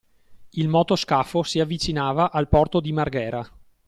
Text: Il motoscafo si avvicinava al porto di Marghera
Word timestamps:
Il 0.53 0.67
motoscafo 0.67 1.43
si 1.43 1.59
avvicinava 1.59 2.31
al 2.31 2.47
porto 2.47 2.79
di 2.79 2.91
Marghera 2.91 3.47